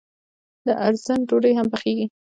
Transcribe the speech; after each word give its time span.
د 0.65 0.67
ارزن 0.87 1.19
ډوډۍ 1.29 1.53
هم 1.55 1.67
پخیږي. 1.73 2.05